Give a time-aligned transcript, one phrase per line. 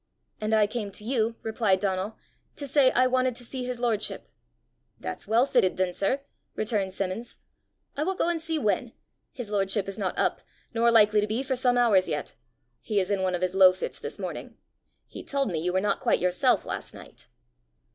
[0.39, 2.17] "And I came to you," replied Donal,
[2.55, 4.27] "to say I wanted to see his lordship!"
[4.99, 6.21] "That's well fitted, then, sir!"
[6.55, 7.37] returned Simmons.
[7.95, 8.93] "I will go and see when.
[9.31, 10.41] His lordship is not up,
[10.73, 12.33] nor likely to be for some hours yet;
[12.81, 14.57] he is in one of his low fits this morning.
[15.05, 17.27] He told me you were not quite yourself last night."